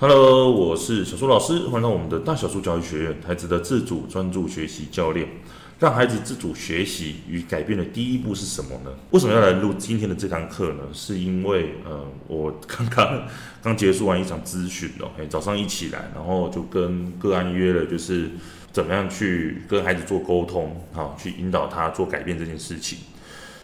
[0.00, 5.26] Hello，我是小苏老师，欢迎到我们的大小苏教育学院，孩子的自主专注学习教练。
[5.80, 8.92] 让孩子自主学习与改变的第一步是什么呢？
[9.10, 10.84] 为什么要来录今天的这堂课呢？
[10.92, 13.26] 是因为呃，我刚刚
[13.60, 18.30] 刚结束完一场咨询哦，诶，早上一起来，然后就跟个案约了，就是
[18.70, 23.00] 怎么样去跟孩子做沟通，好，去引导他做改变这件事情。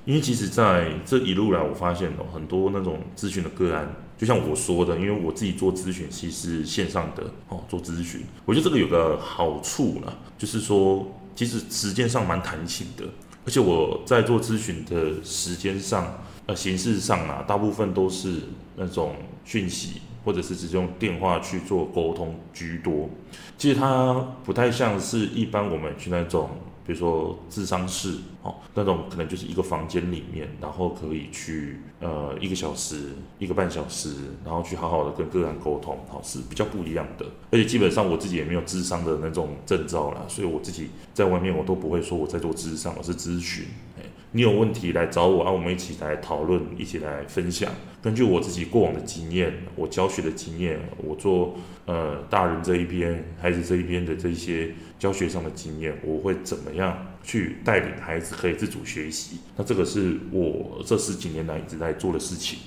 [0.05, 11.07] 因为其实在这一路来，我发现哦，很多那种咨询的个案，就像我说的，因为我自己做咨询，其实是线上的哦，做咨询，我觉得这个有个好处啦，就是说。
[11.37, 13.05] 其实时间上蛮弹性的，
[13.45, 18.37] 而且我在做咨询的时间上，呃，形式上啊，大部分都是
[18.77, 23.11] 那种讯息，或者是直接用电话去做沟通居多。
[23.59, 26.51] 其实它不太像是一般我们去那种。
[26.87, 37.25] 比如说智商室哦，那种可能就是一个房间里面，然后可以去呃一个小时、一个半小时，然后去好好的跟个人沟通，好，是比较不一样的。
[37.51, 43.65] 而且基本上我自己也没有智商的那种证照啦，所以我自己在外面我都不会说我在做智商，我是咨询。
[44.37, 47.71] 你有问题来找我啊，我们一起来讨论，一起来分享。
[48.03, 51.55] 根据我自己过往的经验，我教学的经验，我做
[51.87, 59.39] 呃大人这一边、孩子这一边的这些教学上的经验，我会怎么样去带领孩子可以自主学习？
[59.57, 62.59] 那这个是我这十几年来一直在做的事情。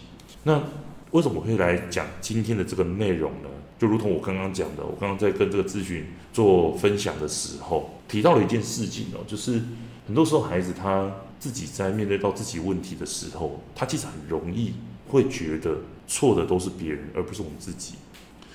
[0.43, 0.63] 那
[1.11, 3.49] 为什么会来讲今天的这个内容呢？
[3.77, 9.61] 就如同我刚刚讲的，我刚刚在跟这个咨询做分享的时候，提到了一件事情哦，就是
[10.07, 11.11] 很多时候孩子他。
[11.39, 14.73] 自己在面对到自己问题的时候，他其实很容易
[15.07, 17.95] 会觉得错的都是别人，而不是我们自己。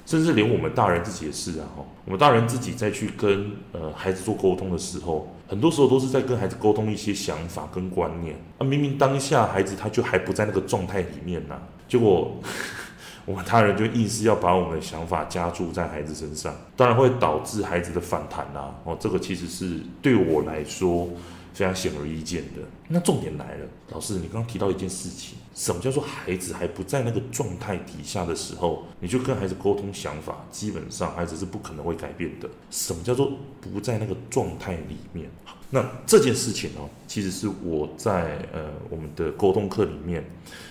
[0.05, 8.37] 甚至连我们大人自己也是啊，哈，我们大人自己再去跟呃孩子做沟通的时候，很多时候都是在跟孩子沟通一些想法跟观念。
[8.59, 11.57] 啊，明明当下孩子他就还不在那个状态里面呢，
[11.89, 12.37] 结果
[13.25, 18.75] 我们大人就硬是要把我们的想法加注在孩子身上，当然会导致孩子的反弹啊。
[18.83, 21.09] 哦，这个其实是对我来说。
[21.53, 22.63] 非常显而易见的。
[22.89, 32.49] 那重点来了，老师，你刚刚提到一件事情，什么叫做孩子还不在那个状态底下的时候，你就跟孩子沟通想法，基本上孩子是不可能会改变的。
[32.71, 35.31] 什么叫做不在那个状态里面？
[35.71, 40.23] 那这件事情哦，其实是我在呃我们的沟通课里面，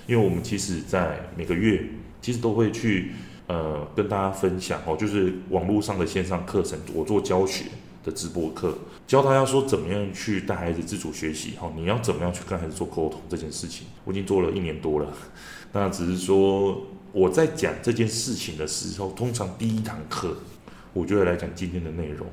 [0.05, 1.83] 因为我们其实在每个月
[2.21, 3.13] 其实都会去
[3.47, 7.65] 呃跟大家分享哦，就是网络上的线上课程，我做教学。
[8.03, 15.07] 的直播课教大家说怎么样去带孩子自主学习，哈，你要怎么样去跟孩子做沟通这件事情，我已经做了一年多了。
[15.73, 16.81] 那只是说
[17.11, 20.35] 我在讲这件事情的时候，通常第一堂课
[20.93, 22.27] 我就会来讲今天的内容。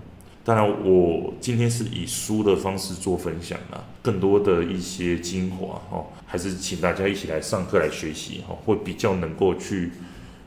[0.44, 9.92] 当然，我今天是以书的方式做分享啊，更多的一些精华哈，还是请大家一起来上课来学习哈，会比较能够去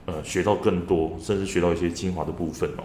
[0.07, 2.83] 呃学到更多，甚至学到一些精华的部分哦。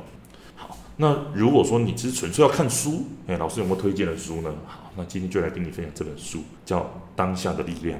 [0.99, 4.51] 那如果说你只是纯粹要看书，哎，老师有没有推荐的书呢？
[4.67, 6.81] 好，那今天就来跟你分享这本书，叫
[7.15, 7.99] 《当下的力量》。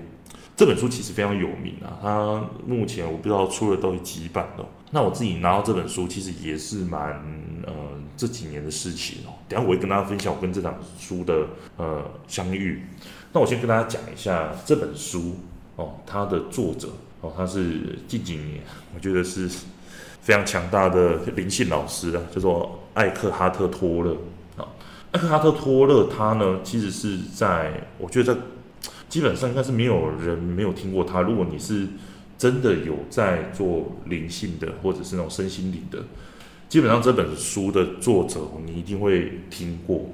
[0.57, 4.67] 这本书其实非常有名啊，它目前我不知道出了到底几版了。
[4.91, 7.11] 那我自己拿到这本书，其实也是蛮
[7.67, 7.73] 呃
[8.17, 9.37] 这几年的事情哦。
[9.47, 11.47] 等下我会跟大家分享我跟这本书的
[11.77, 12.83] 呃相遇。
[13.31, 15.37] 那我先跟大家讲一下这本书
[15.77, 16.89] 哦，它的作者
[17.21, 18.63] 哦，他是近几年
[18.95, 19.51] 我觉得是。
[20.23, 24.17] 非常强大的灵性老师啊，叫做艾克哈特·托勒
[24.57, 24.67] 啊。
[25.13, 28.41] 艾克哈特·托勒他呢，其实是在我觉得在
[29.09, 31.21] 基本上应该是没有人没有听过他。
[31.21, 31.87] 如果你是
[32.39, 36.05] 真的有在做灵性的，或者是那种身心灵的，
[36.69, 40.11] 基本上这本书的作者你一定会听过。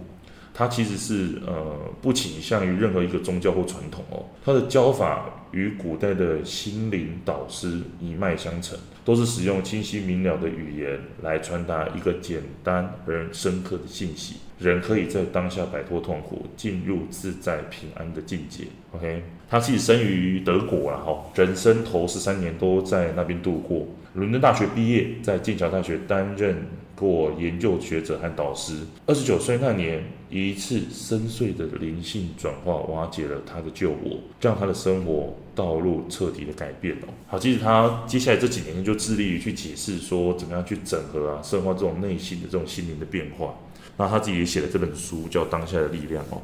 [0.55, 18.65] 他其实是呃不倾向于任何一个宗教或传统哦，他的教法与古代的心灵导师一脉相承，都是使用清晰明了的语言来传达一个简单而深刻的信息，人可以在当下摆脱痛苦，进入自在平安的境界。
[18.93, 26.57] OK，他其实生于德国啦，哈，人生头十三年都在那边度过，伦敦大学毕业，在剑桥大学担任。
[26.95, 37.09] 过研究学者和导师，二十九岁那年，一次深邃的灵性转化瓦解了他的旧我，让他的生活道路彻底的改变哦。
[37.27, 43.55] 好，其实他接下来这几年就致力于去解释说，怎么样去整合啊，深化这种内心的这种心灵的变化。
[43.97, 46.41] 那他自己也写了这本书，叫《当下的力量》哦。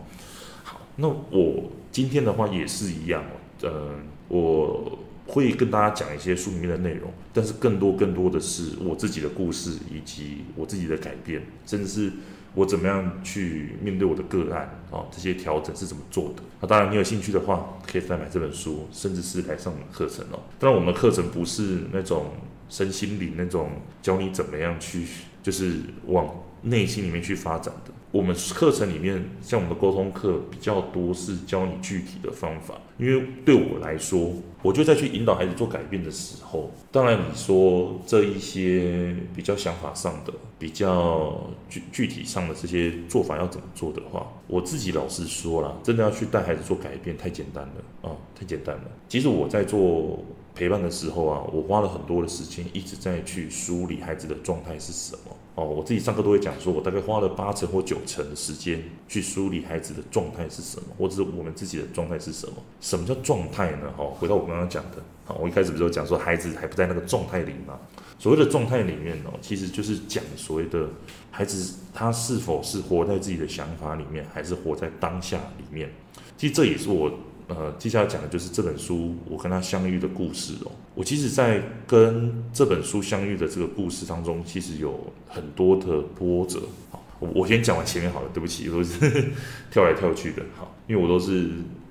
[0.65, 3.23] 好，那我今天的话也是一样，
[3.63, 3.91] 呃，
[4.29, 4.99] 我。
[5.29, 12.13] 会跟大家讲一些书里面的内容，但是更多更多的是我自己的故事，以及我自己的改变，甚至是
[12.55, 16.43] 我怎么样去面对我的个案啊，这些调整是怎么做的。
[16.61, 20.41] 那当然，你有兴趣的话，可以再买这本书，甚至是来上的课程哦。
[20.59, 22.33] 当然，我们的课程不是那种
[22.71, 23.71] 身心灵那种
[24.01, 25.05] 教你怎么样去，
[25.43, 25.75] 就是
[26.07, 27.93] 往内心里面去发展的。
[28.11, 34.33] 我们课程里面，像我们的沟通课比较多是教你具体的方法，因为对我来说，
[34.63, 48.85] 我就在去引导孩子做改变的时候，当然你说这一些比较想法上的、比较具具体上的这些做法要怎么做的话，我自己老实说啦，真的要去带孩子做改变太简单了啊，太简单了。
[49.07, 50.19] 其实我在做
[50.55, 55.37] 陪伴的时候啊，我花了很多的时间一直在去梳理孩子的状态是什么。
[55.59, 62.53] 哦，我自己上课都会讲说，我大概花了八成或九成的时间去梳理孩子的状态是什么，或者是我们自己的状态是什么。
[62.81, 63.93] 什么叫状态呢？
[63.97, 67.77] 哈，回到我刚刚讲的，啊，我一开始不是讲说孩子还不在那个状态里吗？
[68.21, 70.89] 所谓的状态里面哦，其实就是讲所谓的
[71.33, 75.91] 孩子他是否是活在自己的想法里面，还是活在当下里面。
[76.37, 77.11] 其实这也是我。
[77.49, 80.71] 呃，接下来讲的就是这本书我跟他相遇的故事哦。
[80.95, 86.61] 我其实，在跟这本书相遇的这个故事当中，其实有很多的波折。
[86.91, 88.99] 好，我我先讲完前面好了，对不起，都是
[89.73, 90.43] 跳来跳去的。
[90.57, 91.51] 好，因为我都是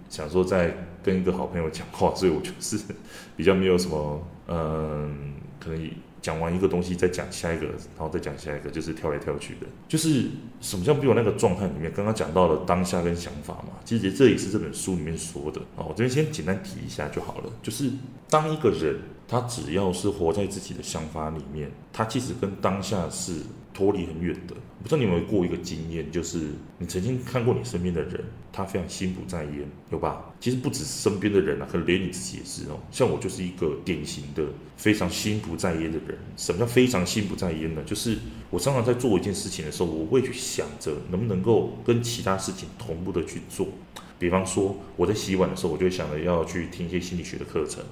[0.09, 2.77] 想说在跟一个好朋友讲话，所以我就是
[3.35, 5.91] 比较没有什么，嗯、可能。
[6.27, 9.67] 讲完一个东西，再讲下一个，然后再讲下一个，就是跳来跳去的。
[9.87, 10.25] 就是
[10.59, 15.87] 什么叫比我那个状态里面，刚刚讲到了当下跟想法嘛，其实这也是这本书里面说的啊。
[15.87, 17.49] 我这边先简单提一下就好了。
[17.63, 17.89] 就是
[18.29, 23.31] 当一个人他只要是活在自己的想法里面，他其实跟当下是
[23.77, 24.55] 脱离很远的。
[24.81, 26.39] 不知道你有没有过一个经验，就是
[26.79, 30.33] 你曾经看过你身边的人，他非常心不在焉，有吧？
[30.39, 32.79] 其实不止身边的人啊，可能连你自己也是哦。
[32.91, 34.45] 像我就是一个典型的
[34.77, 36.17] 非常心不在焉的人。
[36.37, 37.83] 什么叫非常心不在焉呢？
[37.85, 38.17] 就是
[38.49, 43.67] 我常常在做一件事情的时候，我会去想着能不能够跟其他事情同步的去做。
[44.17, 47.83] 比方说我在洗碗的时候，我就会想着要去听一些心理学的课程。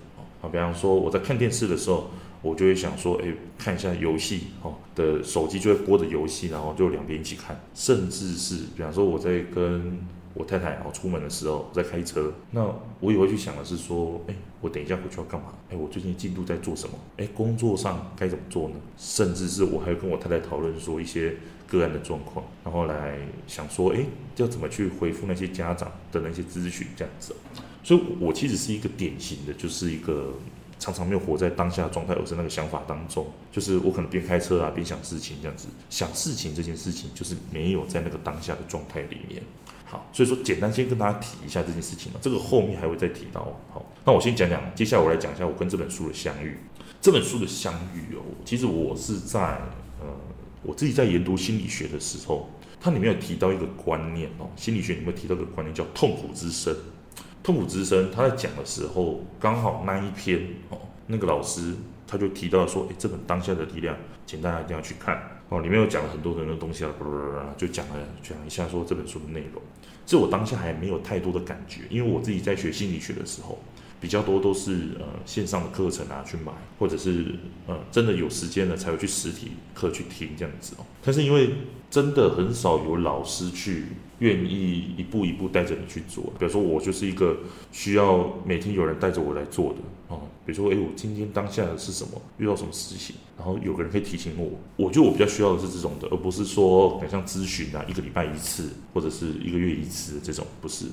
[0.42, 2.10] 啊，比方说我在看电视的时候。
[2.46, 7.60] 我就会想说，哎，看一下游戏，哦，的手机就会播着游戏，然后就两边一起看。
[7.74, 9.98] 甚至是，比方说我在跟
[10.36, 12.64] 我太太哦出门的时候，在开车，那
[13.00, 15.54] 我也会去想的是说，哎，我等一下回去要干嘛？
[15.72, 16.94] 哎，我最近进度在做什么？
[17.18, 18.76] 哎，工作上该怎么做呢？
[18.96, 21.36] 甚至是我还会跟我太太讨论说一些
[21.68, 23.18] 个案的状况，然后来
[23.48, 24.06] 想说，哎，
[24.36, 27.36] 要怎么去回复那些家长的那些咨询这样子。
[27.84, 30.32] 所以，我其实是一个典型的，就是一个。
[30.80, 39.42] 常常没有活在当下的状态，而是那个想法当中，就是我可能边开车啊边想事情这样子，想事情这件事情就是没有在那个当下的状态里面。
[39.86, 43.42] 好，所以说简单先跟大家提一下这件事情嘛，这个后面还会再提到。
[43.72, 46.58] 好，那我先讲讲，接下来我来讲一下我跟这本书的相遇。
[47.00, 49.40] 这本书的相遇哦，其实我是在
[50.02, 50.08] 呃
[50.64, 52.50] 我自己在研读心理学的时候，
[52.82, 56.76] 它里面有提到一个观念哦，心理学里面提到一个观念叫痛苦之声。
[57.46, 61.76] 痛苦之声，他在讲的时候，刚好那一篇哦，那个老师
[62.08, 63.96] 他就提到说，诶，这本当下的力量，
[64.26, 66.90] 请大家一定要去看哦，里面有讲了很多的那个东西啊，
[67.56, 67.94] 就讲了
[68.24, 69.62] 讲一下说这本书的内容。
[70.08, 73.60] 这我当下还没有太多的感觉，因为我自己在学心理学的时候，
[74.02, 77.36] 比较多都是呃线上的课程啊去买，或者是
[77.68, 80.86] 呃真的有时间了才会去实体课去听这样子哦。
[81.04, 81.52] 但是因为
[81.92, 83.86] 真的很少有老师去。
[84.20, 87.38] 愿意一步一步带着你去做，比如说我就是一个
[87.72, 90.22] 需要每天有人带着我来做的哦。
[90.46, 92.22] 比如说，诶，我今天当下的是什么？
[92.38, 93.16] 遇到什么事情？
[93.36, 94.52] 然后有个人可以提醒我。
[94.78, 100.86] 我觉得我比较需要的是这种的，而不是说很像咨询啊，一个礼拜一次或者是一个月一次这种，不是。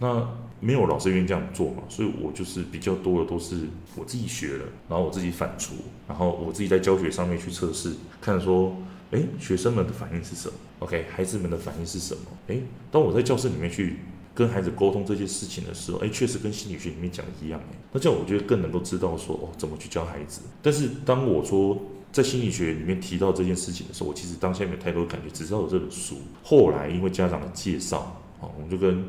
[0.00, 0.28] 那
[0.60, 3.56] 没有老师愿意这样做嘛，所以我就是比较多的都是
[3.96, 5.70] 我自己学了，然后我自己反刍，
[6.06, 8.76] 然后我自己在教学上面去测试，看说。
[9.12, 12.20] 诶，学生们的反应是什么？OK，孩子们的反应是什么？
[12.48, 13.96] 诶，当我在教室里面去
[14.34, 17.58] 跟孩子沟通这些事情的时候，诶，确实跟心理学里面讲的一样。
[17.58, 20.42] 诶，那这样我觉得更能够知道说哦，怎么去教孩子。
[20.60, 21.78] 但是当我说
[22.12, 26.16] 在心理学里面提到这件事情的时候，我其实当下没有太多感觉，只知道有这本书。
[26.44, 29.02] 后来因为家长的介绍，哦，我们就跟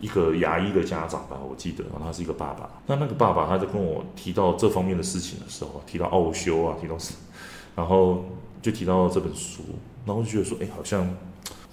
[0.00, 2.70] 一个牙医的家长吧，我记得，然后他是一个爸爸。
[2.86, 7.18] 那那个爸爸他在跟我提到这方面的事情的时候，提到奥修啊，提到什么，
[7.74, 8.24] 然后。
[8.62, 9.62] 就提到这本书，
[10.06, 11.06] 然后就觉得说，哎，好像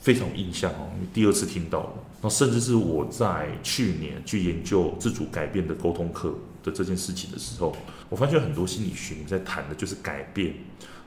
[0.02, 0.90] 非常有印象哦。
[1.14, 7.76] 第二次听到了，然后甚至是我在去年去研究自主改变的沟通课的这件事情的时候，
[8.10, 10.54] 我发现很多心理学在谈的就是改变，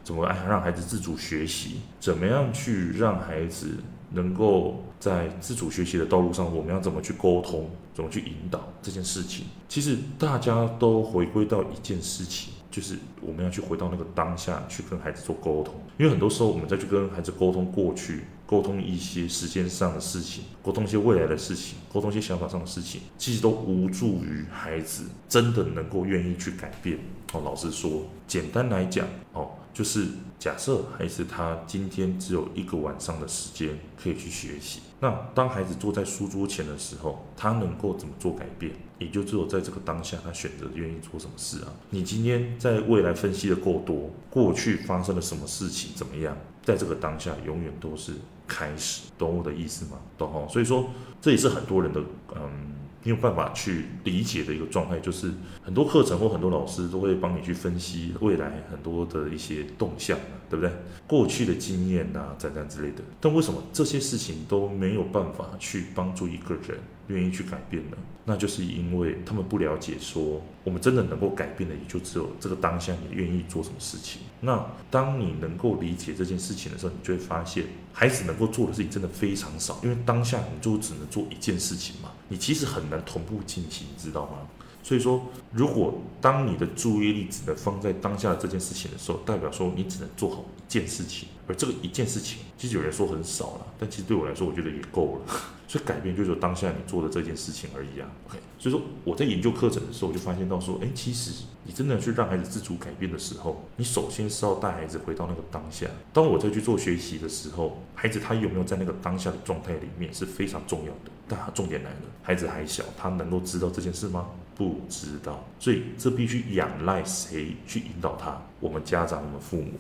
[0.05, 3.77] 怎么让孩子自主学习，怎么样去让孩子
[4.13, 9.47] 能够在自主学习的道路上，我们要怎么去沟通，怎么去引导这件事情。
[9.69, 12.52] 其实大家都回归到一件事情。
[12.73, 26.99] 就是我们要去回到那个当下去跟孩子做沟通，因为很多时候我们再去跟孩子沟通过去，沟通一些时间上的事情，沟通一些未来的事情，沟通一些想法上的事情，其实都无助于孩子真的能够愿意去改变。
[27.35, 29.51] 哦，老实说，简单来讲，哦。
[29.75, 30.07] 就是
[30.39, 38.71] 假设孩子他今天只有一个晚上的时间可以去学习，那当孩子坐在书桌前的时候，他能够怎么做改变？
[39.03, 41.73] 你就只有在这个当下，他选择愿意做什么事啊？
[41.91, 46.37] 你今天在未来分析的够多，过去发生了什么事情怎么样？
[46.63, 48.13] 在这个当下，永远都是
[48.47, 49.99] 开始，懂我的意思吗？
[50.17, 50.47] 懂哦。
[50.51, 50.89] 所以说，
[51.21, 52.01] 这也是很多人的
[52.37, 52.82] 嗯。
[53.05, 55.33] 没有办法去理解的一个状态，就是
[55.63, 60.19] 很多课程或很多老师都会帮你去分析未来很多的一些动向，
[60.49, 60.73] 对不对？
[61.07, 63.03] 过去的经验啊，等等之类的。
[63.21, 66.79] 但为什么这些事情都没有办法去帮助一个人
[67.09, 67.97] 愿意去改变呢？
[68.25, 74.23] 那就是因为他们不了解，说我们真的能够改变的，也就只有这个当下，你愿意做什么事情。
[74.41, 84.39] 那当你能够理解这件事情的时候，你就会发现，孩子能够做的事情真的非常少，因为当下你就只能做一件事情嘛，你其实很难同步进行，知道吗？
[84.83, 85.23] 所以说，
[85.53, 95.35] 如果当你的注意力只能放在当下这件事情的时候，代表说你只能做好一件事情，而这个一件事情，其实有人说很少了，但其实对我来说，我觉得也够了。
[95.69, 98.07] 所以改变就是当下你做的这件事情而已啊。
[98.29, 105.87] OK，所以说我在研究课程的时候，我就发现到说，哎，其实你真的去让孩子自主改变的时候，你首先是要带孩子回到那个当下。
[106.13, 111.11] 当我在去做学习的时候，孩子他有没有在那个当下的状态里面是非常重要的。
[111.27, 114.27] 但重点来了，孩子还小，他能够知道这件事吗？
[114.71, 115.45] 不知道。
[115.59, 118.41] 所以这必须仰赖谁去引导他？
[118.61, 119.73] 我们家长，我们父母。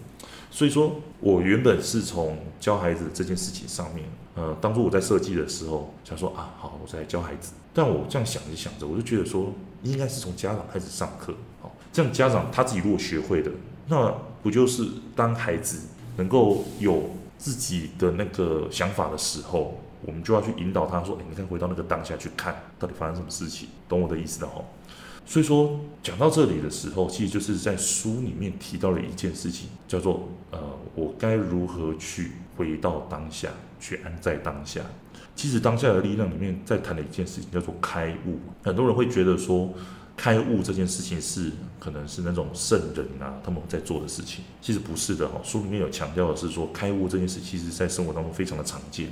[0.50, 4.04] 所以说我原本是从教孩子这件事情上面。
[4.34, 7.52] 呃，当初我在设计的时候，想说啊，好，我再来教孩子。
[7.74, 13.50] 但我这样想着想着，我就觉得说，应该是从家长开始上课，好，这样家长他自己如果学会的，
[13.88, 14.10] 那
[14.42, 15.80] 不就是当孩子
[16.16, 24.64] 能够有自己的那个想法的时候，我们就要去引导他说，哎，你看回到那个当下去看，到底发生什么事情，懂我的意思的哦。
[25.24, 30.58] 所以说，讲到这里的时候，其实就是在书里面提到了一件事情，叫做呃，
[30.96, 34.80] 我该如何去回到当下，去安在当下。
[35.36, 38.40] 其实当下的力量里面在谈的一件事情叫做开悟。
[38.64, 39.72] 很多人会觉得说，
[40.16, 45.40] 开悟这件事情是可能是那种圣人啊他们在做的事情，其实不是的哈。
[45.44, 49.08] 书里面有强调的是说，开悟这件事其实在生活当中非常的常见。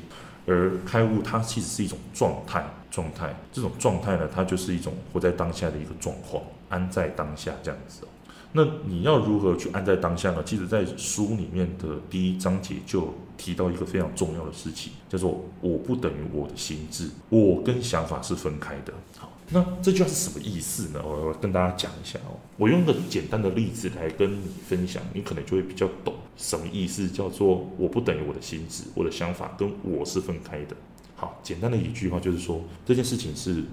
[0.47, 3.35] 而开悟，它其实是一种状态，状态。
[3.53, 8.07] 这种状态呢，它就是一种活在当下的一个状况，安在当下这样子。
[8.53, 10.43] 那你要如何去安在当下呢？
[10.45, 18.93] 其实，在书里面的第一章节就提到一个非常重要的事情，叫做“我不等于我的心智，我跟想法是分开的”。
[19.17, 21.03] 好，那这句话是什么意思呢？
[21.05, 22.39] 我要跟大家讲一下哦。
[22.57, 30.77] 我用个简单的例子来跟你分享，你可能就会比较懂什么意思，叫做“我不等于我的心智，我的想法跟我是分开的”。
[31.17, 33.65] 好，简单的一句话就是说，这件事情是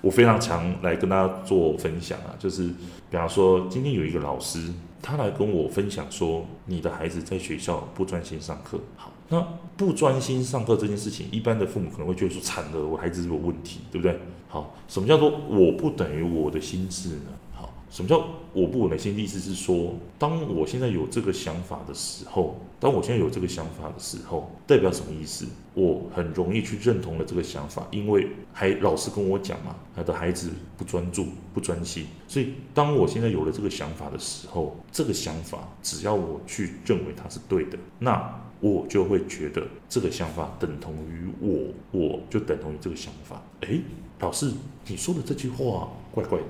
[0.00, 2.36] 我非常常来跟大家做分享啊。
[2.38, 2.68] 就是
[3.10, 8.78] 比方说，今天有一个老师，他来跟我分享说，你的孩子在学校不专心上课。
[8.96, 9.40] 好，那
[9.76, 14.18] 不专心上课这件事情，一般的父母可能会觉得说，惨了，我孩子是有问题，对不对？
[14.48, 17.32] 好，什么叫做我不等于我的心智呢？
[17.54, 19.16] 好什么叫我不稳的心？
[19.18, 25.46] 意思是说，当我现在有这个想法的时候，当我现在有这个想法的时候，代表什么意思？
[25.74, 43.42] 我很容易去认同了这个想法，因为还老师跟我讲嘛，他的孩子不专注、不专心，所以当我现在有了这个想法的时候，这个想法只要我去认为它是对的，那我就会觉得这个想法等同于我，我就等同于这个想法。
[43.62, 43.80] 诶，
[44.20, 44.52] 老师，
[44.86, 46.44] 你说的这句话怪怪的。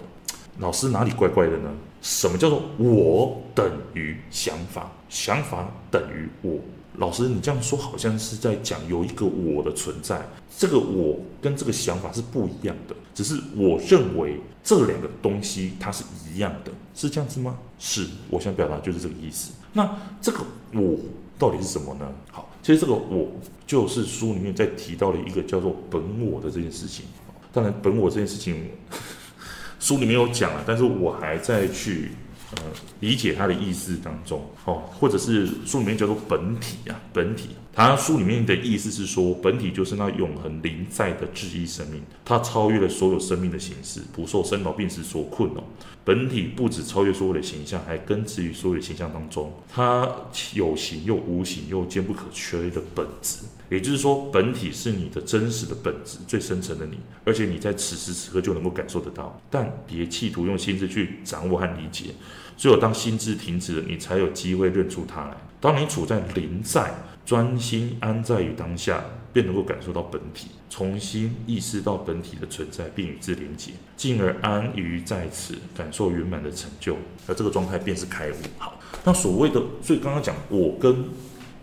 [0.58, 1.72] 老师哪里怪怪的呢？
[2.02, 6.58] 什么叫做我等于想法，想法等于我？
[6.98, 10.20] 老师，你这样说好像是在讲有一个我的存在，
[10.58, 17.58] 这个我跟这个想法是不一样的，只是我认为这两个东西它是一样的，是这样子吗？
[17.78, 19.52] 是，我想表达就是这个意思。
[19.72, 20.98] 那这个我
[21.42, 22.06] 到底是什么呢？
[22.30, 23.28] 好，其实这个我
[23.66, 27.04] 就是书里面在提到了一个叫做本我的这件事情。
[27.52, 28.70] 当然，本我这件事情。
[29.80, 32.12] 书里面有讲了，但是我还在去
[32.54, 32.62] 呃
[33.00, 45.64] 理解它的意思当中哦，或者是书里面叫做本体啊，本体他书里面的意思是说，本体就是那永恒临在的至一生命，它超越了所有生命的形式，不受生老病死所困哦。
[46.04, 49.50] 本体不止超越所有的形象，还根植于所有的形象当中。
[49.72, 50.06] 它
[50.52, 53.38] 有形又无形又坚不可缺的本质，
[53.70, 59.40] 也就是说，本体是你的真实的本质，最深层的你，而且你在此时此刻就能够感受得到。
[59.48, 62.10] 但别企图用心智去掌握和理解，
[62.58, 65.36] 只有当心智停止了，你才有机会认出它来。
[65.58, 66.92] 当你处在临在。
[67.24, 69.02] 专心安在于当下，
[69.32, 76.96] 便能够感受到本体，重新意识到本体的存在，并与之连接，进而安于在此，感受圆满的成就。
[77.28, 78.34] 而这个状态便是开悟。
[78.58, 81.04] 好，那所谓的，所以刚刚讲我跟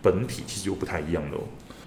[0.00, 1.42] 本体其实又不太一样的哦。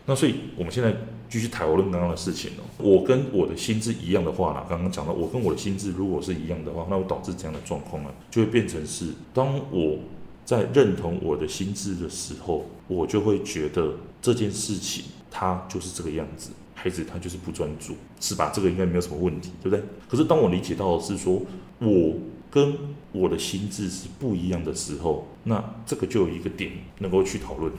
[0.05, 0.93] 那所以我们现在
[1.27, 2.63] 继续讨论刚刚的事情哦。
[2.77, 9.97] 我跟我的心智一样的话呢，刚刚讲到我跟我的心智如果是一样的话，那会导致怎样的状况呢，就会变成是当我。
[10.45, 18.51] 在认同我的心智的时候，我就会觉得这件事情他就是这个样子，孩子他就是不专注，是吧？
[18.53, 19.83] 这个应该没有什么问题，对不对？
[20.07, 21.41] 可是当我理解到的是说，
[21.79, 22.15] 我
[22.51, 22.77] 跟
[23.11, 27.71] 我的心智是不一样的时候，那这个就有一个点能够去讨论。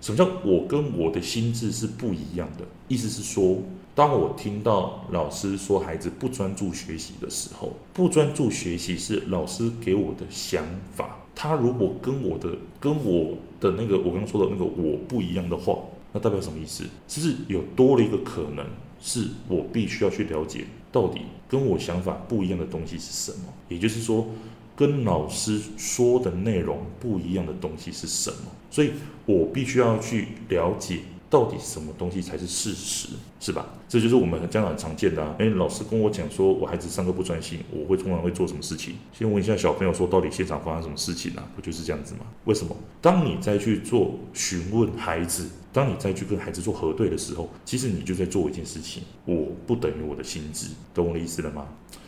[0.00, 2.64] 什么叫我跟我的心智是不一样的？
[2.86, 3.58] 意思是说，
[3.94, 10.64] 当我听到老师说孩子不专注学习的时候，不专注学习是老师给我的想
[10.94, 11.18] 法。
[11.36, 12.48] 他如果跟我的
[12.80, 15.78] 跟我的那个我刚刚说的那个我不一样的话，
[16.12, 16.84] 那代表什么意思？
[17.06, 18.64] 是不是有多了一个可能，
[18.98, 23.52] 是我必须要去了解到底跟我想法不一样的东西是什么？
[23.68, 24.26] 也就是说，
[24.74, 28.50] 跟老师说的内容不一样的东西是什么？
[28.70, 28.92] 所以
[29.26, 31.00] 我必须要去了解。
[31.28, 33.08] 到底什么东西才是事实，
[33.40, 33.66] 是吧？
[33.88, 35.34] 这就是我们家长很常见的啊。
[35.38, 38.94] 诶，老师跟我讲说，我孩子上课不专心，我会通常会做什么事情？
[39.12, 41.42] 先问一下小朋友说，到底现场发生什么事情啊？
[41.56, 42.20] 不就是这样子吗？
[42.44, 42.76] 为什么？
[43.00, 51.66] 当你再去做询问孩子，当你再去跟孩子做核对的时候，其实你就在做一件事情，我不等于我的心智，懂我的意思了吗？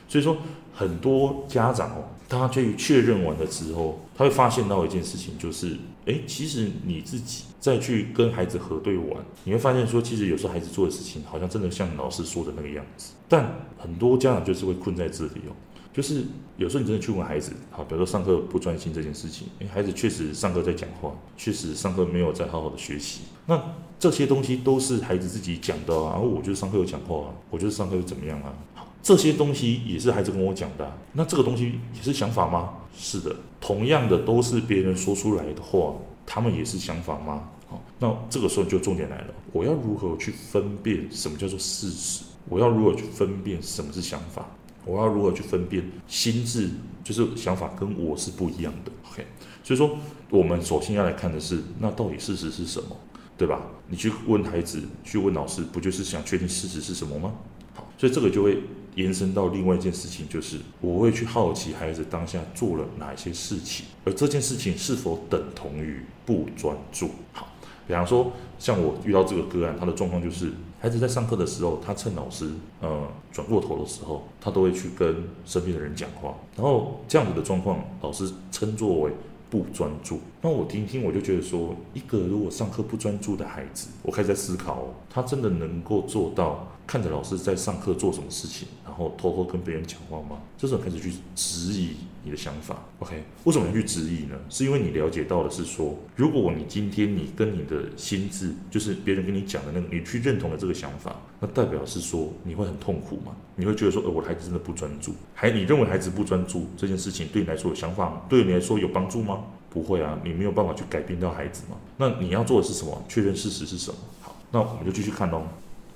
[0.09, 0.39] 所以说，
[0.73, 5.77] 很多家长哦，他去确认完了之后，他会发现到一件事情，就是，
[6.09, 13.13] 诶，其实你自己再去跟孩子核对完，你会发现说，其实有时候孩子做的事情，好像真的像老师说的那个样子。
[13.29, 15.53] 但很多家长就是会困在这里哦，
[15.93, 16.25] 就是
[16.57, 23.63] 有时候你真的去问孩子，好，比如说上课不专心这件事情，诶，孩子确实上课在讲话，确实上课没有在好好的学习，那
[23.99, 28.55] 这些东西都是孩子自己讲的啊，然后我就是上课有讲话啊，我就是上课又怎么样啊？
[29.03, 32.75] 这些东西也是孩子跟我讲的啊，那这个东西也是想法吗？
[32.99, 35.95] 是的，同样的都是别人说出来的话，
[36.27, 37.49] 他们也是想法吗？
[37.69, 42.25] 好，那这个时候就重点来了，我要如何去分辨什么叫做事实？
[42.49, 44.45] 我要如何去分辨什么是想法？
[44.85, 46.71] 我要如何去分辨心智
[47.05, 49.25] 就是想法跟我是不一样的？OK，
[49.63, 49.97] 所以说
[50.31, 52.97] 我们首先要来看的是，那到底事实是什么？
[53.37, 53.61] 对吧？
[53.87, 57.33] 你去问孩子，去问老师，不就是想确定事实是什么吗？
[57.97, 58.63] 所以这个就会。
[58.95, 67.11] 延伸到另外一件事情，就是我会去好奇孩子当下做了哪些事情，而这件事情是否等同于不专注。
[67.33, 67.47] 好，
[67.87, 79.13] 比方说像我遇到这个个案，他的状况就是孩子在上课的时候，他趁老师呃转过头的时候，他都会去跟身边的人讲话，然后这样子的状况，老师称作为
[79.51, 80.21] 不专注。
[80.43, 86.67] 那我听听，我就觉得说，一个如果上课不专注的孩子，我开始在思考，他真的能够做到？
[86.87, 90.41] 看着老师在上课做什么事情，然后偷偷跟别人讲话吗？
[90.57, 91.97] 这时候开始去质疑
[92.29, 92.85] 你的想法。
[92.99, 94.37] OK，为什么要去质疑呢？
[94.51, 103.35] 是因为你了解到的是说，如果你今天你跟你的心智，就是别人跟你讲的那个，你去认同了这个想法，那代表是说你会很痛苦吗？
[103.57, 105.15] 你会觉得说，呃，我的孩子真的不专注？
[105.35, 108.23] 还你认为孩子不专注这件事情对你来说有想法吗？
[108.29, 109.45] 对你来说有帮助吗？
[109.71, 111.77] 不会啊，你没有办法去改变到孩子嘛。
[111.97, 113.05] 那你要做的是什么？
[113.09, 113.99] 确认事实是什么？
[114.21, 115.43] 好，那我们就继续看喽。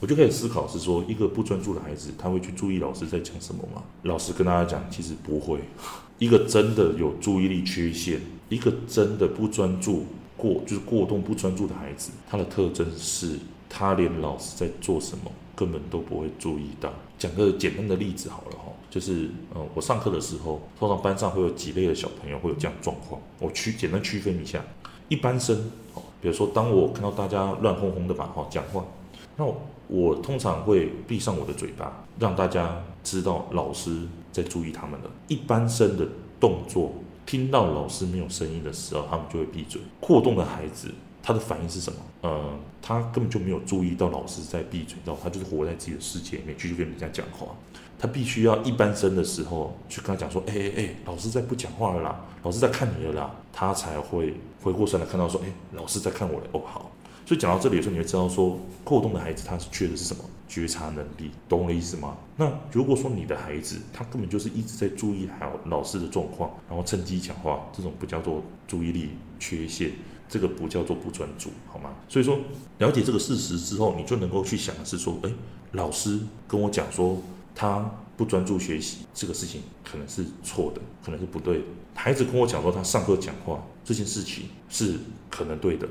[0.02, 3.84] 我就可以思考是说，一个不专注的孩子，他会去注意老师在讲什么吗？
[4.02, 5.60] 老师跟大家讲，其实不会。
[6.18, 10.04] 一个真的有注意力缺陷，一个真的不专注
[10.36, 13.38] 过，就是过动不专注的孩子，他的特征是，
[13.68, 16.92] 他连老师在做什么根本都不会注意到。
[17.16, 24.64] 讲个简单的例子好了哈，就是呃，我上课的时候，通常班上会有几类的小朋友会有这样状况，我区简单区分一下，
[25.08, 25.56] 一般生，
[26.20, 28.84] 比如说当我看到大家乱哄哄的吧，哈，讲话，
[29.36, 29.60] 那我。
[29.92, 33.94] 我通常会闭上我的嘴巴，让大家知道老师
[34.32, 35.10] 在注意他们了。
[35.28, 36.08] 一般生的
[36.40, 36.94] 动作，
[37.26, 39.82] 听到老师没有声音的时候，他们就会闭嘴。
[40.00, 40.90] 过动的孩子，
[41.22, 41.98] 他的反应是什么？
[42.22, 47.48] 呃，他根本就没有注意到老师在闭嘴，然后他就是活在自己的世界里面，继续跟人家讲话。
[47.98, 56.90] 他必须要一般生的时候去跟他讲说：“哎哎哎，老师在不讲话了啦，老师在看你了啦。”他才会回过神来看到说：“哎，老师在看我了。”哦，好。
[57.24, 60.24] 所以讲到这里的时候，你会知道说，过动的孩子他是缺的是什么？
[60.48, 62.14] 觉察能力，懂我的意思吗？
[62.36, 69.92] 那如果说你的孩子他根本就是一直在注意好老师的状况，然后趁机讲话，这种不叫做注意力缺陷，
[70.28, 71.94] 这个不叫做不专注，好吗？
[72.06, 72.38] 所以说，
[72.78, 75.32] 了解这个事实之后，你就能够去想的是说，诶，
[75.70, 77.16] 老师跟我讲说
[77.54, 81.64] 他不专注学习，这个事情可能是错的，可能是不对的。
[81.94, 84.98] 孩子跟我讲说他上课讲话这件事情是
[85.30, 85.88] 可能对的。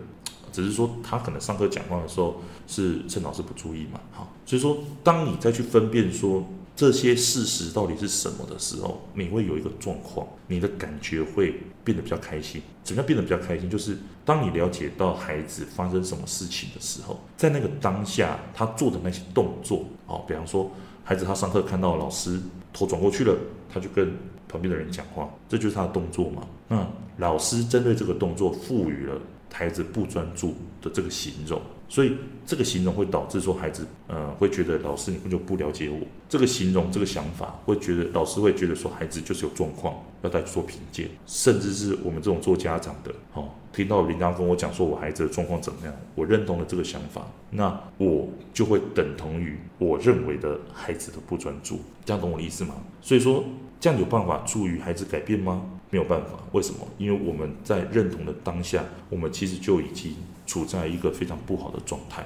[0.52, 6.44] 只是说他可能上课讲话的时候是趁老师不注意嘛，好，所以说当你再去分辨说
[6.76, 12.62] 这些事实到底是什么的时候，你会有一个状况，你的感觉会变得比较开心。
[12.84, 13.70] 怎么样变得比较开心？
[13.70, 20.72] 就是当你了解到孩子发生什么事情的时候，在那个当下他做的那些动作，哦，比方说
[21.04, 22.42] 孩子他上课看到老师
[22.74, 23.38] 头转过去了，
[23.72, 24.12] 他就跟
[24.48, 26.48] 旁边的人讲话，这就是他的动作嘛。
[26.68, 26.88] 那
[27.18, 29.22] 老师针对这个动作赋予了。
[29.52, 36.00] 孩子不专注的这个形容，所以这个形容会导致说孩子，呃，会觉得老师你根本就不了解我。
[36.30, 52.76] 这个形容，这个想法，会觉得老师会觉得说孩子就是有状况，要再做评鉴，甚至是我们这种做家长的，哦，听到领导跟我讲说我孩子的状况怎么样，我认同了这个想法，那我就会等同于我认为的孩子的不专注，这样懂我的意思吗？
[53.02, 53.44] 所以说。
[53.82, 55.60] 这样有办法助于孩子改变吗？
[55.92, 56.40] 没有办法。
[56.54, 56.80] 为什么？
[56.98, 60.16] 因为我们在认同的当下，我们其实就已经
[60.48, 62.26] 处在一个非常不好的状态。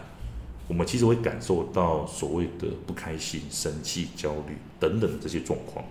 [0.68, 5.84] 我们其实会感受到所谓的不开心、生气、焦虑等等这些状况。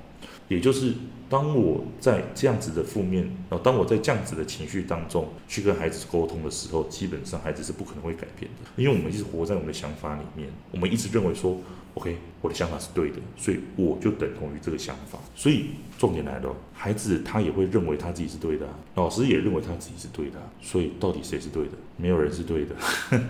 [0.48, 0.92] 也就是
[1.28, 11.58] 当我在这样子的负面，呃，当我在这样子的情绪当中去跟孩子沟通的时候，基本上孩子是不可能会改变的，因为我们一直活在我们的想法里面，我们一直认为说。
[11.94, 15.16] OK，我的想法是对的，所以我就等同于这个想法。
[15.36, 20.38] 所以重点来了，孩子他也会认为他自己是对的，老师也认为他自己是对的。
[20.60, 21.72] 所以到底谁是对的？
[21.96, 22.74] 没有人是对的，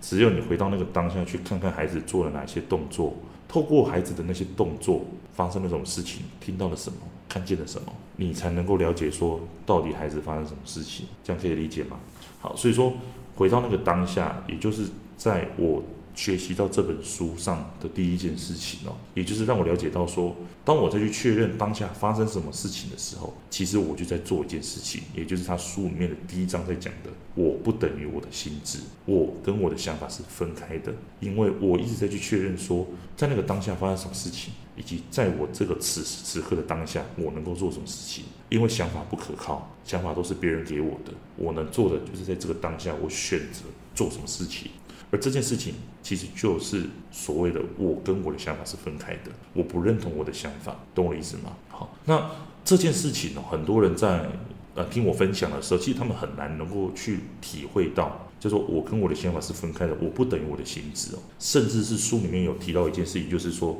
[0.00, 3.16] 只有你回到那个当下去看看孩子做了哪些动作，
[3.48, 11.06] 透过孩子的那些动作发生了什么事情，听到了什么，看见了什么，你才能够了解说到底孩子发生什么事情。
[11.24, 11.98] 这样可以理解吗？
[12.40, 12.92] 好，所以说
[13.34, 14.86] 回到那个当下，也就是
[15.16, 15.82] 在我。
[16.14, 43.62] 学习到这本书上的第一件事情哦，也就是让我了解到说，当我再去确认当下发生什么事情的时候，其实我就在做一件事情，也就是他书里面的第一章在讲的，我不等于我的心智，我跟我的想法是分开的，因为我一直在去确认说，在那个当下发生什么事情，以及在我这个此时此刻的当下，我能够做什么事情，因为想法不可靠，想法都是别人给我的，我能做的就是在这个当下，我选择
[43.94, 44.70] 做什么事情。
[45.12, 51.52] 而这件事情其实就是所谓的我跟我的想法是分开的，我不认同我的想法，懂我的意思吗？
[51.68, 52.30] 好，那
[52.64, 54.28] 这件事情呢，很多人在
[54.74, 61.18] 呃听我分享的时候，其实他们很难能够去体会到，就是说我跟我的想法是分开的，我不等于我的心智哦。
[61.38, 63.76] 甚至是书里面有提到一件事情，就是说，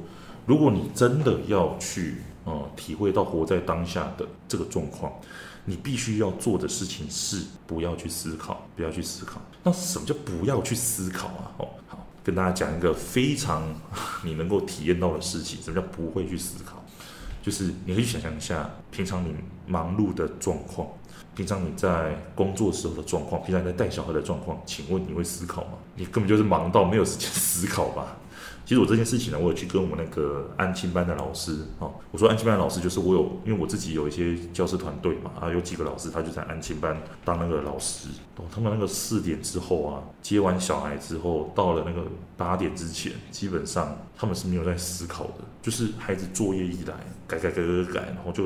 [0.46, 5.12] 如果你真的要去呃体会到活在当下的这个状况。
[5.66, 9.40] 你必须要做的事情是不要去思考，不要去思考。
[9.62, 11.52] 那什么叫不要去思考啊？
[11.58, 11.68] 哦，
[12.30, 13.62] 跟大家讲一个非常
[14.24, 15.60] 你能够体验到的事情。
[15.62, 16.82] 什么叫不会去思考？
[17.42, 19.34] 就是你可以想象一下，平常你
[19.66, 20.86] 忙碌的状况，
[21.34, 25.72] 平常你在工作时候的状况，平常你在带小孩的状况，请问你会思考吗？
[25.96, 28.16] 你根本就是忙到没有时间思考吧？
[28.70, 38.06] 其实我这件事情呢，我有去跟我们那个安亲班的老师啊，我说安亲班的老师就是我有，因为我自己有一些教师团队嘛，啊，有几个老师他就在安亲班当那个老师，
[38.36, 42.06] 哦他们那个四点之后啊，接完小孩之后，到了那个
[42.36, 46.94] 八点之前，基本上他们是没有在思考的，就是孩子作业一来，
[47.26, 48.44] 改改改改改，然后就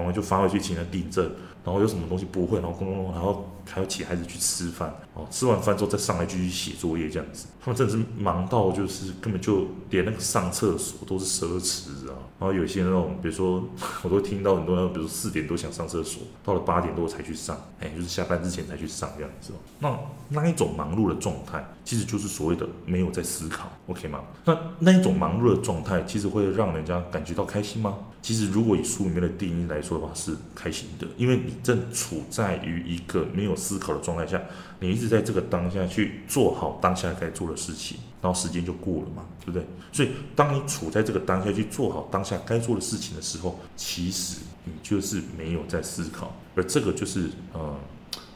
[0.00, 1.24] 然后就发回去请他订正，
[1.64, 7.46] 然后有什么东西不会，然后公公，然后还要请孩子去吃饭，哦，吃完饭之后再上来继续写作业这样子。
[7.62, 12.16] 他们真的是忙到就是根本就连那个上厕所都是奢侈啊。
[12.40, 13.62] 然后有些那种，比如说
[14.02, 19.52] 我都听到很多人，比如说四点多想上厕所，到了八点多才去上，哎，就是下班之前才去上这样子。
[19.78, 19.94] 那
[20.30, 24.20] 那一种忙碌的状态，其实就是所谓的没有在思考，OK 吗？
[24.46, 27.94] 那那一种忙碌的状态，其实会让人家感觉到开心吗？
[28.22, 34.40] 其实如果以书里面的定义来说的话，是开心的，因为你正处在于一个没有思考的状态下。
[34.82, 39.66] 你一直在这个当下去做好当下该做的事情，然后时间就过了嘛，对不对？
[39.92, 47.74] 所以当你处在这个当下去做好当下该做的事情的时候，其实你就是没有在思考，而这个就是呃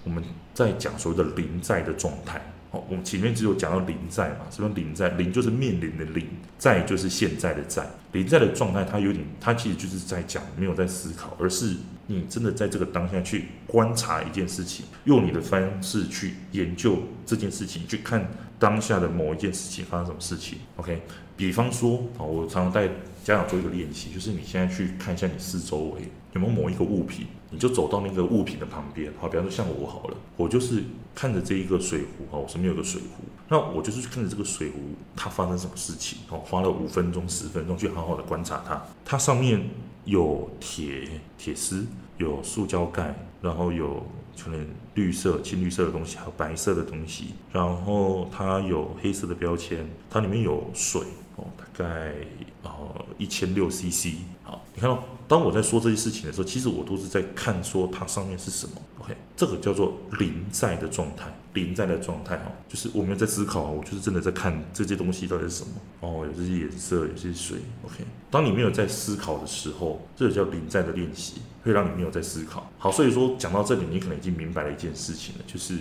[0.02, 2.40] 我们在讲所谓的临在的状态。
[2.70, 5.08] 哦，我们前面只有讲到临在嘛，什么临在？
[5.10, 6.26] 临就是面临的临，
[6.58, 7.88] 在就是现在的在。
[8.10, 20.58] 临在的状态，它有点，它其实就是在讲没有在思考，而是你真的在这个当下去观察一件事情，用你的方式去研究这件事情，去看当下的某一件事情发生什么事情。
[20.76, 21.02] OK，
[21.36, 22.86] 比方说啊，我常常带
[23.22, 26.02] 家长做一个练习，就是你现在去看一下你四周围
[26.34, 29.10] 有没有某一个物品，你就走到那个物品的旁边。
[29.18, 30.82] 好，比方说像我好了，我就是
[31.14, 34.78] 看着这一个水壶啊，我身边有个水壶，那我就是看着这个水壶
[35.16, 36.18] 它发生什么事情。
[36.28, 39.66] 哦，花了五分钟、十分钟去好好的观察它，它上面。
[40.04, 41.86] 有铁铁丝，
[42.18, 44.06] 有塑胶盖，然后有
[44.42, 51.02] 可能绿色、青绿色的东西，还有白色的东西，然后它有黑色的标签，它里面有水
[51.36, 52.14] 哦，大概
[52.62, 54.14] 呃一千六 CC。
[54.42, 58.72] 好，你看到，当我在说这些事情的时候，其实我都是在看说它上面是什么。
[59.00, 61.26] OK，这个叫做临在的状态。
[61.54, 65.70] 临在的状态哦，就是我没有在思考，我就是真的在看这些东西到底是什么
[66.00, 67.58] 哦，有这些颜色，有些水。
[67.84, 72.68] OK，当你没有在思考的时候，这个叫临在的练习，会让你没有在思考。
[72.76, 75.78] 好，所以说讲到这里，你可能已经明白了一件事情了，就是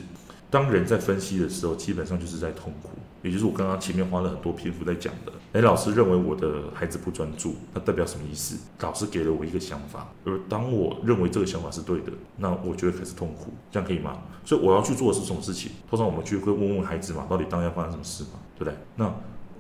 [0.54, 2.90] 当人在分析的时候，基本上就是在痛苦。
[3.24, 8.60] 也就是我刚刚前面花了很多篇幅在讲的，诶，老师认为我的孩子不专注，那代表什么意思？
[8.82, 14.22] 老师给了我一个想法，而当我认为这个想法是对的，那我就会开始痛苦，这样可以吗？
[14.46, 15.72] 所以我要去做的是什么事情？
[15.90, 18.76] 通常我们去会问问孩子嘛，到底当下发生什么事嘛，对不对？
[18.96, 19.12] 那。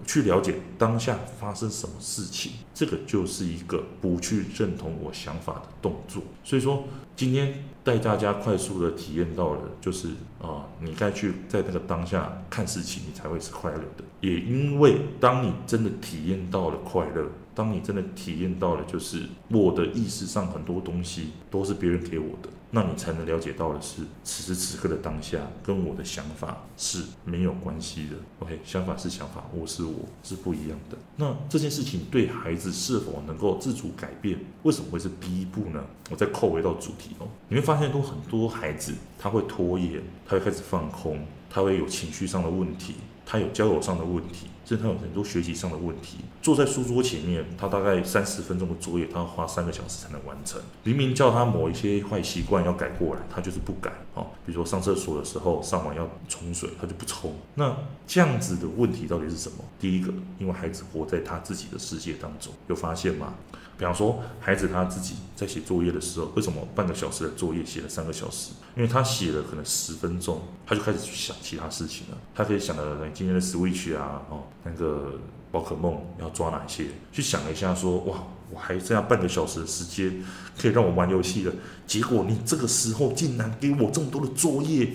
[0.05, 6.21] 去了解当下发生什么事情，这个就是一个不去认同我想法的动作。
[6.43, 6.83] 所以说，
[7.15, 10.09] 今天带大家快速的体验到了，就是
[10.41, 14.03] 啊、你该去在那个当下看事情，你才会是快乐的。
[14.21, 17.27] 也因为当你真的体验到了快乐。
[17.55, 28.15] 当你真的体验到了，就是我的意识上很多东西都是别人给我的，那你才能了解到的是，此时此刻的当下跟我的想法是没有关系的。
[28.39, 30.97] OK，想法是想法，我是我，是不一样的。
[31.15, 35.85] 那这件事情对孩子是否能够自主改变，为什么会是第一步呢？
[36.09, 42.95] 我再扣回到主题哦，你会发现都很多孩子他会拖延，他会开始放空，他会有情绪上的问题。
[43.25, 46.19] 他有交友上的问题，甚至他有很多学习上的问题。
[46.41, 50.61] 坐在书桌前面，他大概三十分钟的作业，他要花三个小时才能完成。
[50.83, 53.91] 明明叫他某一些坏习惯要改过来，他就是不改。
[54.13, 57.33] 哦，比如说上厕所的时候上完要冲水，他就不冲。
[57.55, 59.57] 那这样子的问题到底是什么？
[59.79, 63.33] 第一个，因为孩子活在他自己的世界当中，有发现吗？
[63.75, 68.51] 比方说，孩子他自己在写作业的时候，为什么半个小时的作业写了三个小时？
[68.75, 72.17] 因为他写了可能十分钟，他就开始去想其他事情了。
[72.35, 75.19] 他可以想了今天的 Switch 啊，哦，那个
[75.51, 76.85] 宝可梦要抓哪些？
[77.11, 80.23] 去想一下说，哇，我还剩下半个小时的时间
[80.59, 81.53] 可以让我玩游戏了。
[81.85, 84.89] 结果你这个时候竟然给我这么多的作业。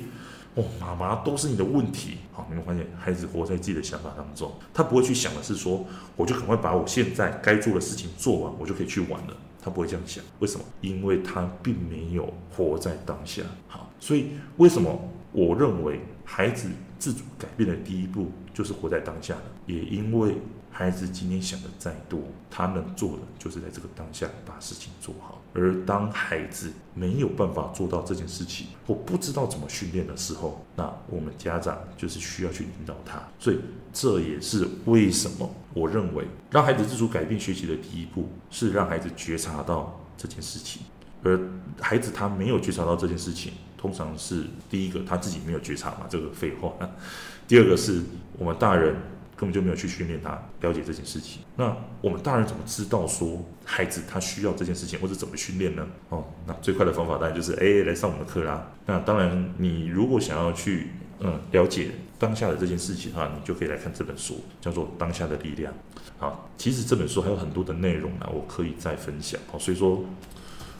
[0.55, 2.17] 哦，妈妈都是你的问题。
[2.33, 5.85] 好，你会发现孩子活在自己的想法当中，他不会去想的是说，
[6.17, 9.37] 我就赶快把我现在该做的事情做完，我就可以去玩了。
[9.63, 10.65] 他不会这样想，为什么？
[10.81, 13.43] 因为他并没有活在当下。
[13.69, 14.99] 好，所以为什么
[15.31, 19.37] 我认为孩子自主改变的第一步就是活在当下？
[19.67, 20.37] 也因为。
[20.71, 25.43] 孩子今天想的再多，他能做的就是在这个当下把事情做好。
[25.53, 33.21] 而当孩子没有办法做到这件事情，或不知道怎么训练的时候，那我们家长就是需要去引导他。
[33.41, 33.59] 所以
[33.93, 40.83] 这也是为什么我认为让孩子自主改变学习的第一步是让孩子觉察到这件事情。
[41.25, 41.41] 而
[41.81, 46.75] 孩子他没有觉察到这件事情，通常是第一个他自己没有觉察嘛，这个废话。
[47.49, 48.03] 第二个是
[48.37, 48.95] 我们大人。
[49.38, 50.31] 根本就没有去训练他
[50.62, 51.43] 了解这件事情。
[51.55, 55.87] 那我们大人怎么知道说孩子他需要这件事情，或者怎么训练呢？
[56.09, 58.69] 哦，那最快的方法当然就是哎，来上我们的课啦。
[58.85, 60.88] 那当然，你如果想要去
[61.21, 65.73] 嗯了解当下的这件事情的话，你就可以来看这本书，叫做《当下的力量》。
[66.19, 69.41] 好，其实这本书还有很多的内容呢，我可以再分享。
[69.53, 70.05] 好，所以说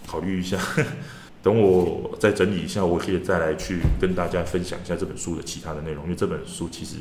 [0.05, 0.59] 考虑一下，
[1.43, 6.97] 等我再整理一下，我可以再来去跟大家分享一下这本书的其他的内容，因为这本书其实。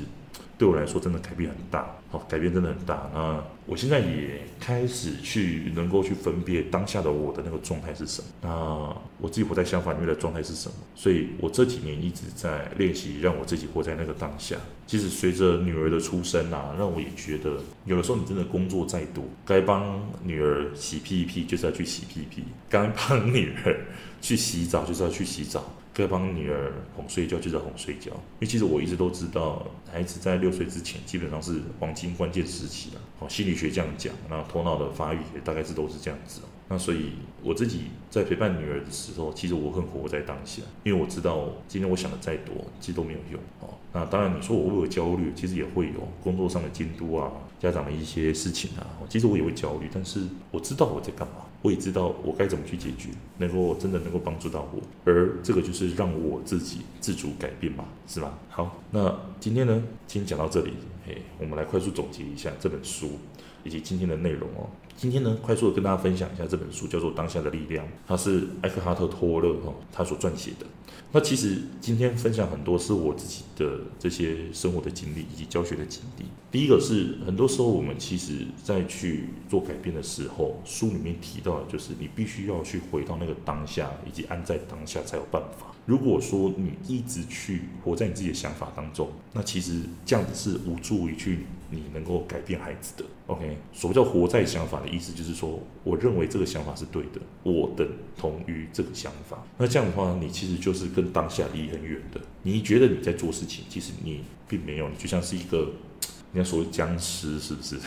[0.59, 3.07] 对我来说，真的改变很大，好，改变真的很大。
[3.13, 8.49] 那我现在也开始去能够去分别当下的我的那个状态是什么，那
[9.19, 10.73] 我自己活在想法里面的状态是什么。
[10.95, 14.55] 所以我这几年一直在练习，让我自己活在那个当下。
[14.87, 23.85] 其实随着女儿的出生啊，让我也觉得，有的时候你真的工作再多，该帮女儿洗屁屁就是要去洗屁屁，该帮女儿
[24.21, 25.63] 去洗澡就是要去洗澡。
[25.93, 33.01] 该帮女儿哄睡觉就在哄睡觉，因为其实我一直都知道，孩子在六岁之前基本上是黄金关键时期了。
[33.17, 36.41] 哦，心理学这样讲，那头脑的发育也大概是都是这样子。
[36.69, 43.73] 那所以我自己在陪伴女儿的时候，其实我很活在当下，因为我知道今天我想的再多，其实都没有用哦。
[43.91, 58.37] 那当然你说我会有焦虑，其实也会有工作上的监督啊，家长的一些事情啊，其实我也会焦虑，但是我知道我在干嘛，我也知道我该怎么去解决，能够真的能够帮助到我，而这个就是让我自己自主改变嘛，是吧？
[58.49, 60.73] 好，那今天呢，先讲到这里，
[61.05, 63.11] 嘿，我们来快速总结一下这本书。
[63.67, 70.65] 以及今天的内容哦，今天呢，快速的跟大家分享一下这本书，叫做《当下的力量》，它是艾克哈特·托勒哈他所撰写的。
[71.11, 76.25] 那其实今天分享很多是我自己的这些生活的经历以及教学的经历。
[76.51, 85.67] 第一个是很多时候我们其实在去做改变的时候，书里面提到的就是你必须要去回到那个当下，以及安在当下才有办法。
[85.85, 93.03] 如果说你一直去活在你自己的想法当中，那其实这样子是无助于去你能够改变孩子的。
[93.27, 99.43] OK，所谓叫活在想法的意思，就是说，我认为这个想法是对的，我等同于这个想法。
[99.57, 102.21] 那这样的话，你其实就是跟当下离很远的。
[102.43, 105.71] 你觉得你在做事情，其实你并没有，你就像是一个，
[106.33, 107.77] 人家所谓僵尸，是不是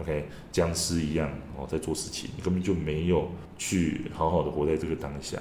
[0.00, 5.38] ？OK，僵尸一样哦，在做事情，你根本就没有去好好的活在这个当下。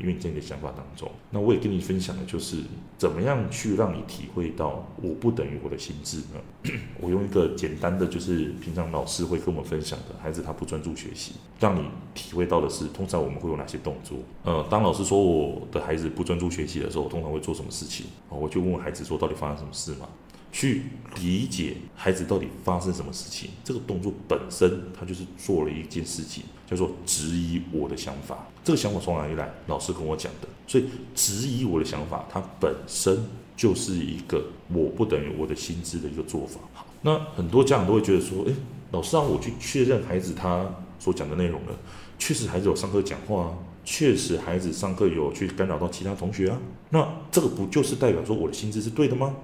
[0.00, 1.10] 因为你在你的想法当中。
[1.30, 2.58] 那我也跟你分享的就是，
[2.98, 6.40] 怎么样去让你体会到我不等于我的心智呢？
[7.00, 14.18] 我用一个简单的，就是平常老师会跟我们分享的，孩子他不专注学习，让你体会到的是，通常我们会有哪些动作？
[14.44, 18.06] 呃，当老师说我的孩子不专注学习的时候，我通常会做什么事情？
[18.28, 20.08] 哦，我就问问孩子说，到底发生什么事嘛？
[20.52, 20.82] 去
[21.22, 28.46] 理解孩子到底发生什么事情，这个动作本身，他就是做了一件事情，叫做质疑我的想法。
[28.62, 29.52] 这个想法从哪里来？
[29.66, 30.48] 老师跟我讲的。
[30.66, 30.84] 所以
[31.14, 33.18] 质疑我的想法，它本身
[33.56, 36.60] 就是一个我不等于我的心智的一个做法。
[36.72, 38.54] 好，那很多家长都会觉得说，诶，
[38.92, 41.74] 老师让我去确认孩子他所讲的内容了，
[42.18, 46.58] 确实孩子有上课讲话啊，确实孩子上课有去干扰到其他同学啊，
[46.90, 49.34] 那这个不就是代表说我的心智是对的吗？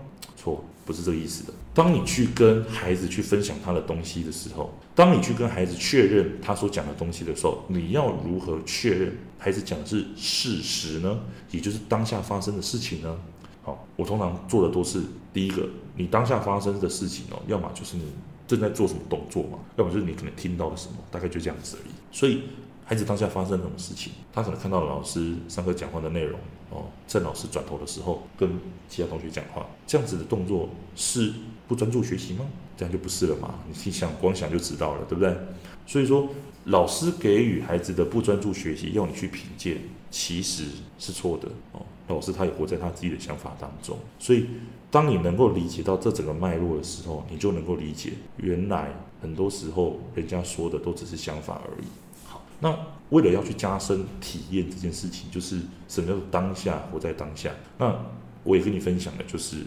[0.53, 0.65] 错。
[0.87, 1.53] 不是这个意思的。
[1.75, 11.19] 当你去跟孩子去分享他的东西的时候，当你去跟孩子确认他所讲的东西的时候，你要如何确认孩子讲的是事实呢？
[11.51, 13.19] 也就是当下发生的事情呢？
[13.65, 18.05] 好，我通常做的都是第一个，你当下发生的事情哦，要么就是你
[18.47, 21.93] 正在做什么动作嘛，要么就是你可能听到了什么，大概就这样子而已。
[22.13, 22.43] 所以。
[22.89, 26.39] 孩子当下发生什么事情，他可能看到老师上课讲话的内容
[26.71, 28.51] 哦，趁老师转头的时候跟
[28.89, 31.33] 其他同学讲话，这样子的动作是
[31.69, 32.45] 不专注学习吗？
[32.77, 33.55] 这样就不是了嘛？
[33.69, 35.35] 你想光想就知道了，对不对？
[35.87, 36.29] 所以说，
[36.65, 39.79] 老师给予孩子的不专注学习，要你去评鉴，
[40.11, 40.65] 其实
[40.99, 41.81] 是错的哦。
[42.09, 44.47] 老师他也活在他自己的想法当中，所以
[44.91, 51.87] 当你能够理解到这整个脉络的时候，你就能够理解，原来很多时候人家说的都只是想法而已。
[52.61, 52.77] 那
[53.11, 57.51] 为了要去加深体验这件事情，就是什么叫做当下，活在当下。
[57.79, 57.95] 那
[58.43, 59.59] 我也跟你分享的就是，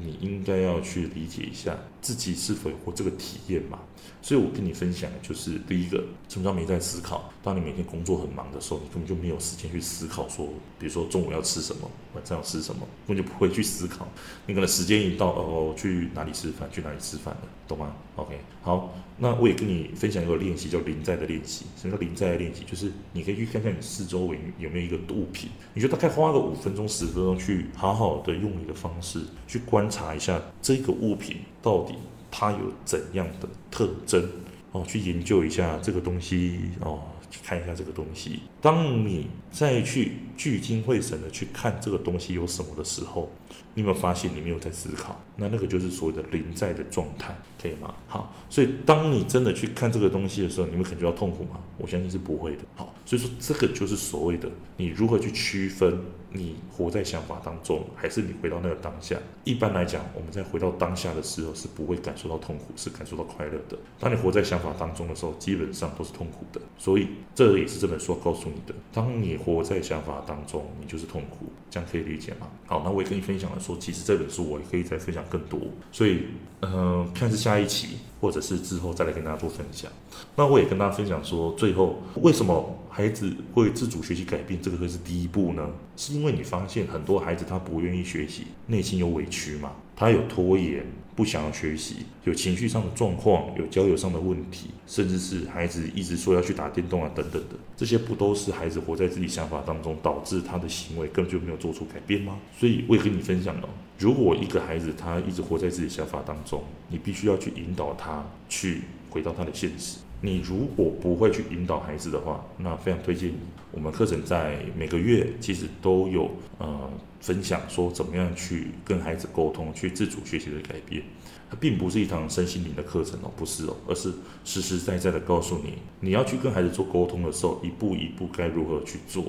[0.00, 3.78] 你应该要去理解一下自己是否有过这个体验嘛。
[4.20, 7.30] 所以我跟你分享的就是第一个，什么叫没在思考？
[7.42, 10.46] 当你每天工作很忙的时候，你根本就没有时间去思考说，
[10.78, 14.06] 比如说中午要吃什么，晚上要吃什么，根本就不会去思考。
[14.46, 21.64] 你可能时间一到，哦，去哪里吃饭，去哪里吃饭了，懂吗？OK，好，那我也跟你分享一个练习，叫临在的练习。
[21.76, 22.62] 什么叫临在的练习？
[22.64, 31.94] 就是你可以去看看你四周围有没有一个物品，你就大概花个五分钟、十分钟去好好的用你的方式去观察一下这个物品到底。
[32.34, 34.26] 它有怎样的特征
[34.70, 34.82] 哦？
[34.88, 38.40] 去研究一下这个东西哦，去看一下这个东西。
[38.62, 43.28] 当你再去聚精会神的去看这个东西有什么的时候，
[43.74, 45.20] 你有没有发现你没有在思考？
[45.36, 47.92] 那那个就是所谓的临在的状态，可以吗？
[48.06, 51.58] 好，所以当你真的去看这个东西的时候，你会感觉到痛苦吗？
[51.76, 52.62] 我相信是不会的。
[52.76, 56.00] 好，所以说这个就是所谓的你如何去区分。
[56.34, 59.18] 你活在想法当中，还是你回到那个当下？
[59.44, 63.76] 一般来讲，我们在回到当下的时候是不会感受到痛苦，是感受到快乐的。
[64.00, 66.58] 当你活在想法当中的时候，基本上都是痛苦的。
[66.78, 71.46] 所以，这也是这本书告诉你的：当你活在想法当中，你就是痛苦。
[71.70, 72.46] 这样可以理解吗？
[72.66, 75.58] 好，那我也跟你分享了说，其实这本书我也可以再分享更多。
[75.90, 76.26] 所以，
[76.60, 79.90] 嗯、看是下一期，或者是之后再来跟大家做分享。
[80.36, 82.78] 那我也跟大家分享说，最后为什么？
[82.94, 85.66] 孩子会自主学习改变，这个会是第一步呢？
[85.96, 89.72] 是因为你发现很多孩子他不愿意学习，内心有委屈嘛？
[89.96, 90.84] 他有拖延，
[91.16, 102.38] 不想要学习，有情绪上的状况，有交友上的问题，甚至是孩子一直说要去打电动啊等等的，这些不都是孩子活在自己想法当中，导致他的行为根本就没有做出改变吗？
[102.58, 109.96] 所以我也跟你分享了，如果一个孩子他一直活在自己想法当中，你必须要去引导他去回到他的现实。
[110.24, 113.32] 你如果不会去引导孩子的话，那非常推荐。
[113.72, 121.02] 我们课程在每个月其实都有呃分享，说怎么样去跟孩子沟通，去自主学习的改变。
[121.50, 124.12] 它并不是一堂身心灵的课程哦，不是哦，而是
[124.44, 129.24] 实实在在的告诉你，你要去跟孩子做沟通的时候，一步一步该如何去做。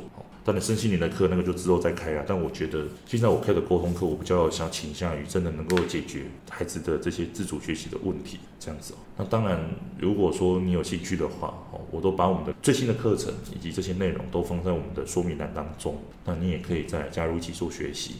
[0.45, 2.23] 当然，身心灵的课那个就之后再开啊。
[2.27, 8.97] 但我觉得现在我开的沟通课，我比较想倾向于真的能够解决孩子的这些自主学习的问题，这样子哦。
[9.17, 9.59] 那当然，
[9.99, 18.15] 如果说你有兴趣的话哦，我都把我们的最新的课程以及这些内容都放在我们的说明栏当中，那你也可以再加入一起做学习。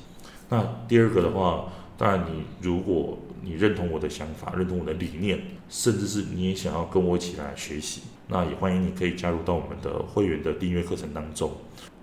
[0.49, 1.71] 那第二个的话。
[1.95, 11.51] 当然，你如果你认同我的想法，认同我的理念，甚至是你也想要跟我一起来学习，那也欢迎你可以加入到我们的会员的订阅课程当中。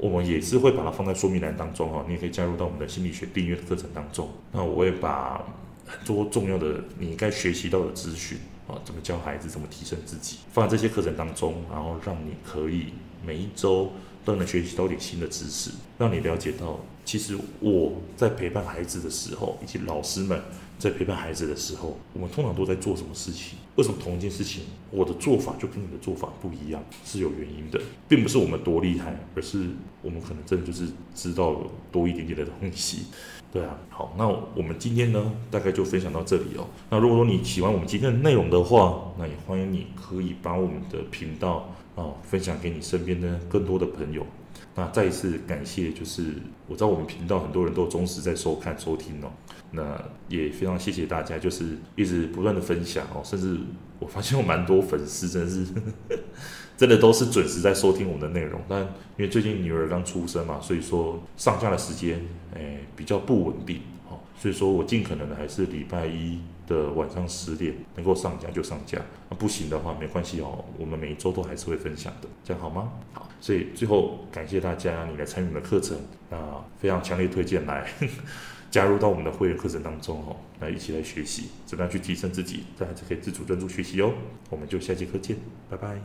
[0.00, 4.28] 我们也是会把它放在说明栏当中哈，你也可以加入到我们的心理学订阅课程当中。
[4.50, 5.44] 那我会把
[5.86, 12.94] 很多重要的你应该学习到的资讯啊，怎么教孩子，怎么提升自己，放在这些课程当中，然后让你可以
[13.24, 13.92] 每一周
[14.24, 16.80] 都能学习到点新的知识，让你了解到。
[17.04, 20.40] 其实我在陪伴孩子的时候，以及老师们
[20.78, 23.58] 在陪伴孩子的时候，我们通常都在做什么事情？
[23.76, 26.82] 为什么同一件事情，我的做法就跟你的做法不一样？
[27.04, 29.70] 是有原因的，并不是我们多厉害，而是
[30.02, 33.06] 我们可能真的就是知道了多一点点的东西。
[33.52, 36.68] 对啊，好，那我们今天呢，大概就分享到这里哦。
[36.88, 44.24] 那如果说你喜欢我们今天的内容的话，那也欢迎你可以把我们的频道啊分享给你身边的更多的朋友。
[44.80, 46.32] 那再一次感谢，就是
[46.66, 49.30] 我知道我们频道很多人都忠实在收看收听哦，
[49.72, 53.58] 那也非常谢谢大家，就是一直不断的分享哦，甚至
[53.98, 55.66] 我发现有蛮多粉丝真的是，
[56.78, 62.18] 真的都是准时在收听我们的内容，但因为最近女儿刚出生嘛，所以说上架的时间
[62.54, 66.38] 诶比较不稳定哦，所以说我尽可能的还是礼拜一
[66.70, 68.98] 的晚上十点能够上架就上架，
[69.28, 72.92] 那不行的话没关系哦，我们每一周都还是会分享的，这样好吗？
[73.12, 73.28] 好。
[73.40, 75.98] 所以最后感谢大家你来参与我们的课程，
[76.30, 76.38] 那
[76.78, 77.90] 非常强烈推荐来
[78.70, 84.12] 加入到我们的会员课程当中哦，来一起来学习，怎么样去提升自己，大家就可以自主专注学习哦。
[84.48, 85.36] 我们就下节课见，
[85.68, 86.00] 拜拜。